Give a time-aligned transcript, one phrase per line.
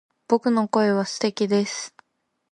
[0.27, 1.93] 僕の声は素敵です